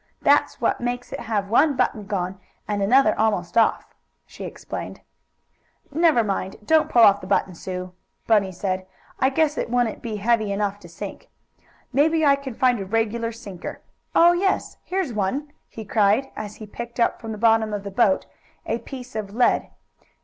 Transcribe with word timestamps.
That's 0.23 0.59
what 0.59 0.81
makes 0.81 1.13
it 1.13 1.19
have 1.19 1.47
one 1.47 1.75
button 1.75 2.07
gone 2.07 2.39
and 2.67 2.81
another 2.81 3.13
almost 3.19 3.55
off," 3.55 3.93
she 4.25 4.45
explained. 4.45 5.01
"Never 5.91 6.23
mind. 6.23 6.55
Don't 6.65 6.89
pull 6.89 7.03
off 7.03 7.21
the 7.21 7.27
button, 7.27 7.53
Sue," 7.53 7.93
Bunny 8.25 8.51
said. 8.51 8.87
"I 9.19 9.29
guess 9.29 9.59
it 9.59 9.69
wouldn't 9.69 10.01
be 10.01 10.15
heavy 10.15 10.51
enough 10.51 10.79
to 10.79 10.89
sink. 10.89 11.29
Maybe 11.93 12.25
I 12.25 12.35
can 12.35 12.55
find 12.55 12.79
a 12.79 12.85
regular 12.87 13.31
sinker. 13.31 13.81
Oh, 14.15 14.31
yes, 14.33 14.77
here's 14.83 15.13
one!" 15.13 15.53
he 15.69 15.85
cried, 15.85 16.31
as 16.35 16.55
he 16.55 16.65
picked 16.65 16.99
up 16.99 17.21
from 17.21 17.31
the 17.31 17.37
bottom 17.37 17.71
of 17.71 17.83
the 17.83 17.91
boat 17.91 18.25
a 18.65 18.79
piece 18.79 19.15
of 19.15 19.35
lead. 19.35 19.69